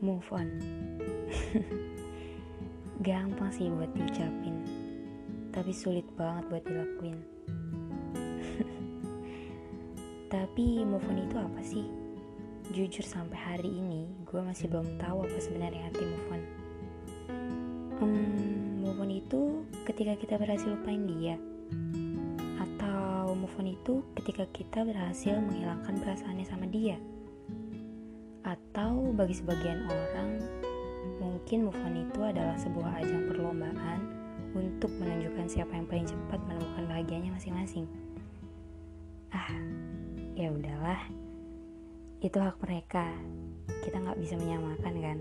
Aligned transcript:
move 0.00 0.24
on. 0.32 0.48
Gampang 3.06 3.48
sih 3.48 3.72
buat 3.72 3.88
diucapin 3.96 4.60
Tapi 5.52 5.72
sulit 5.72 6.04
banget 6.16 6.44
buat 6.48 6.64
dilakuin. 6.64 7.16
Tapi 10.34 10.66
move 10.88 11.04
on 11.04 11.18
itu 11.20 11.36
apa 11.36 11.60
sih? 11.60 11.84
Jujur 12.72 13.04
sampai 13.04 13.36
hari 13.36 13.70
ini 13.70 14.08
gue 14.24 14.40
masih 14.40 14.72
belum 14.72 14.96
tahu 14.96 15.28
apa 15.28 15.38
sebenarnya 15.38 15.92
arti 15.92 16.04
move 16.04 16.28
on. 16.32 16.42
Hmm, 18.00 18.80
Move 18.80 19.00
on 19.04 19.12
itu 19.12 19.40
ketika 19.84 20.16
kita 20.16 20.40
berhasil 20.40 20.72
lupain 20.72 21.04
dia 21.04 21.36
Atau 22.56 23.36
move 23.36 23.52
on 23.60 23.68
itu 23.68 24.00
ketika 24.16 24.48
kita 24.56 24.88
berhasil 24.88 25.36
menghilangkan 25.36 26.00
perasaannya 26.00 26.48
sama 26.48 26.64
dia 26.64 26.96
atau 28.50 29.14
bagi 29.14 29.38
sebagian 29.38 29.86
orang, 29.86 30.42
mungkin 31.22 31.70
move 31.70 31.78
on 31.86 31.94
itu 32.02 32.18
adalah 32.18 32.58
sebuah 32.58 32.98
ajang 32.98 33.30
perlombaan 33.30 34.00
untuk 34.50 34.90
menunjukkan 34.98 35.46
siapa 35.46 35.70
yang 35.78 35.86
paling 35.86 36.10
cepat 36.10 36.42
menemukan 36.50 36.84
bahagianya 36.90 37.30
masing-masing. 37.30 37.86
Ah, 39.30 39.54
ya 40.34 40.50
udahlah. 40.50 40.98
Itu 42.18 42.42
hak 42.42 42.58
mereka. 42.66 43.06
Kita 43.86 44.02
nggak 44.02 44.18
bisa 44.18 44.34
menyamakan 44.34 44.94
kan? 44.98 45.18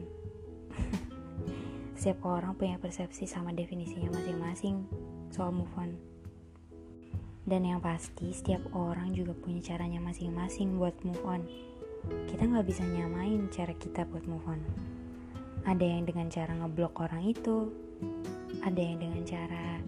Setiap 2.00 2.26
orang 2.26 2.58
punya 2.58 2.82
persepsi 2.82 3.30
sama 3.30 3.54
definisinya 3.54 4.10
masing-masing 4.10 4.90
soal 5.30 5.54
move 5.54 5.70
on. 5.78 5.94
Dan 7.46 7.66
yang 7.66 7.82
pasti, 7.82 8.30
setiap 8.30 8.62
orang 8.78 9.14
juga 9.14 9.34
punya 9.34 9.62
caranya 9.62 9.98
masing-masing 10.02 10.78
buat 10.78 10.94
move 11.02 11.22
on 11.26 11.42
kita 12.30 12.44
nggak 12.46 12.68
bisa 12.68 12.84
nyamain 12.88 13.52
cara 13.52 13.74
kita 13.76 14.08
buat 14.08 14.24
move 14.26 14.46
on. 14.48 14.62
Ada 15.68 15.84
yang 15.84 16.08
dengan 16.08 16.32
cara 16.32 16.56
ngeblok 16.56 17.04
orang 17.04 17.28
itu, 17.28 17.70
ada 18.64 18.80
yang 18.80 18.98
dengan 19.04 19.24
cara 19.28 19.80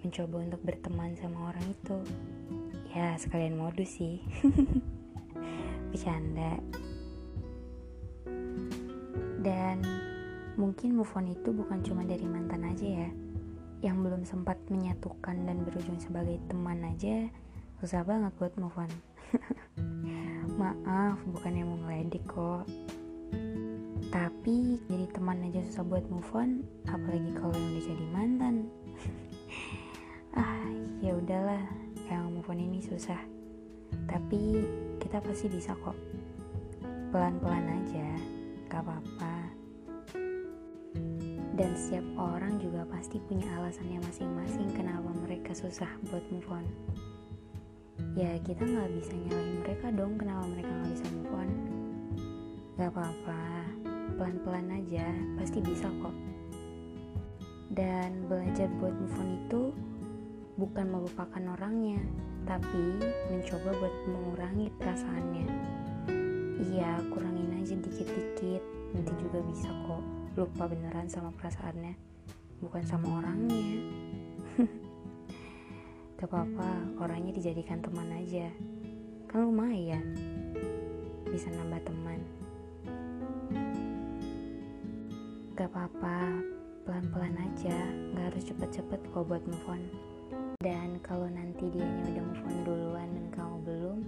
mencoba 0.00 0.36
untuk 0.40 0.60
berteman 0.64 1.12
sama 1.20 1.52
orang 1.52 1.66
itu. 1.68 1.98
Ya 2.96 3.12
sekalian 3.20 3.60
modus 3.60 4.00
sih, 4.00 4.24
bercanda. 5.92 6.56
Dan 9.44 9.84
mungkin 10.56 10.96
move 10.96 11.12
on 11.12 11.28
itu 11.28 11.52
bukan 11.52 11.84
cuma 11.84 12.02
dari 12.08 12.24
mantan 12.24 12.64
aja 12.64 12.86
ya, 13.04 13.08
yang 13.84 14.00
belum 14.00 14.24
sempat 14.24 14.56
menyatukan 14.72 15.44
dan 15.44 15.60
berujung 15.62 16.00
sebagai 16.00 16.40
teman 16.48 16.82
aja 16.88 17.28
susah 17.84 18.00
banget 18.08 18.32
buat 18.40 18.56
move 18.56 18.76
on. 18.80 18.90
Maaf, 20.56 21.20
bukannya 21.28 21.68
mau 21.68 21.76
ngeledek 21.84 22.24
kok. 22.24 22.64
Tapi 24.08 24.80
jadi 24.88 25.04
teman 25.12 25.44
aja 25.44 25.60
susah 25.68 25.84
buat 25.84 26.08
move 26.08 26.32
on, 26.32 26.64
apalagi 26.88 27.28
kalau 27.36 27.52
yang 27.52 27.76
udah 27.76 27.84
jadi 27.84 28.06
mantan. 28.08 28.54
ah, 30.40 30.64
ya 31.04 31.12
udahlah, 31.12 31.60
yang 32.08 32.32
move 32.32 32.48
on 32.48 32.56
ini 32.56 32.80
susah. 32.80 33.20
Tapi 34.08 34.64
kita 34.96 35.20
pasti 35.20 35.52
bisa 35.52 35.76
kok. 35.76 35.92
Pelan-pelan 37.12 37.76
aja, 37.76 38.08
gak 38.72 38.80
apa-apa. 38.80 39.52
Dan 41.52 41.76
setiap 41.76 42.08
orang 42.16 42.56
juga 42.64 42.88
pasti 42.88 43.20
punya 43.28 43.44
alasannya 43.60 44.00
masing-masing 44.08 44.72
kenapa 44.72 45.12
mereka 45.20 45.52
susah 45.52 45.88
buat 46.08 46.24
move 46.32 46.48
on 46.48 46.64
ya 48.16 48.32
kita 48.40 48.64
nggak 48.64 48.90
bisa 48.96 49.12
nyalain 49.12 49.60
mereka 49.60 49.86
dong. 49.92 50.16
Kenapa 50.16 50.44
mereka 50.48 50.72
nggak 50.72 50.92
bisa 50.96 51.06
move 51.12 51.32
on? 51.36 51.50
Gak 52.80 52.90
apa-apa. 52.96 53.44
Pelan-pelan 54.16 54.68
aja. 54.72 55.06
Pasti 55.36 55.58
bisa 55.60 55.92
kok. 56.00 56.16
Dan 57.76 58.24
belajar 58.24 58.72
buat 58.80 58.96
move 58.96 59.16
on 59.20 59.28
itu 59.36 59.62
bukan 60.56 60.88
melupakan 60.88 61.42
orangnya 61.52 62.00
tapi 62.48 63.04
mencoba 63.28 63.70
buat 63.76 63.94
mengurangi 64.08 64.72
perasaannya. 64.80 65.48
Iya 66.72 67.04
kurangin 67.12 67.52
aja 67.60 67.76
dikit-dikit. 67.76 68.64
Nanti 68.96 69.12
juga 69.20 69.44
bisa 69.44 69.68
kok 69.84 70.00
lupa 70.40 70.64
beneran 70.64 71.04
sama 71.12 71.36
perasaannya. 71.36 71.92
Bukan 72.64 72.80
sama 72.88 73.20
orangnya 73.20 73.84
Gak 76.16 76.32
apa-apa, 76.32 76.96
orangnya 76.96 77.28
dijadikan 77.36 77.84
teman 77.84 78.08
aja. 78.08 78.48
Kan 79.28 79.52
lumayan. 79.52 80.16
Bisa 81.28 81.52
nambah 81.52 81.84
teman. 81.84 82.24
Gak 85.52 85.68
apa-apa, 85.68 86.40
pelan-pelan 86.88 87.36
aja. 87.36 87.76
Gak 88.16 88.32
harus 88.32 88.48
cepet-cepet 88.48 89.00
kok 89.12 89.28
buat 89.28 89.44
move 89.44 89.68
on. 89.68 89.84
Dan 90.64 91.04
kalau 91.04 91.28
nanti 91.28 91.68
dia 91.68 91.84
udah 91.84 92.24
move 92.24 92.44
on 92.48 92.56
duluan 92.64 93.08
dan 93.12 93.26
kamu 93.36 93.56
belum, 93.68 93.98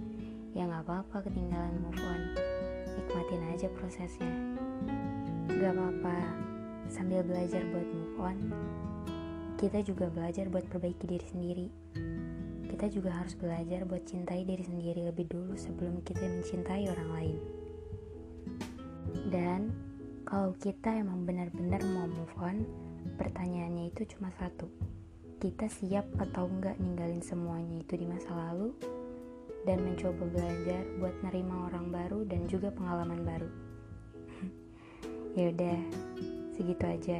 ya 0.57 0.65
gak 0.65 0.89
apa-apa 0.89 1.29
ketinggalan 1.29 1.77
move 1.77 2.03
on. 2.09 2.21
Nikmatin 2.97 3.53
aja 3.53 3.69
prosesnya. 3.77 4.33
Gak 5.45 5.77
apa-apa, 5.77 6.17
sambil 6.89 7.21
belajar 7.21 7.61
buat 7.69 7.85
move 7.85 8.17
on, 8.17 8.37
kita 9.59 9.83
juga 9.83 10.07
belajar 10.07 10.47
buat 10.47 10.63
perbaiki 10.71 11.03
diri 11.03 11.25
sendiri. 11.27 11.67
Kita 12.71 12.87
juga 12.87 13.11
harus 13.11 13.35
belajar 13.35 13.83
buat 13.83 14.07
cintai 14.07 14.47
diri 14.47 14.63
sendiri 14.63 15.03
lebih 15.03 15.27
dulu 15.27 15.59
sebelum 15.59 15.99
kita 16.07 16.23
mencintai 16.23 16.87
orang 16.87 17.09
lain. 17.11 17.37
Dan 19.27 19.67
kalau 20.23 20.55
kita 20.55 20.95
emang 20.95 21.27
benar-benar 21.27 21.83
mau 21.91 22.07
move 22.07 22.35
on, 22.39 22.63
pertanyaannya 23.19 23.91
itu 23.91 24.15
cuma 24.15 24.31
satu. 24.39 24.71
Kita 25.43 25.67
siap 25.67 26.07
atau 26.15 26.47
enggak 26.47 26.79
ninggalin 26.79 27.19
semuanya 27.19 27.83
itu 27.83 27.99
di 27.99 28.07
masa 28.07 28.31
lalu 28.31 28.71
dan 29.67 29.83
mencoba 29.83 30.23
belajar 30.23 30.87
buat 31.03 31.15
nerima 31.27 31.67
orang 31.67 31.91
baru 31.91 32.23
dan 32.23 32.47
juga 32.47 32.71
pengalaman 32.71 33.27
baru. 33.27 33.49
ya 35.35 35.51
udah, 35.51 35.79
segitu 36.55 36.85
aja. 36.87 37.19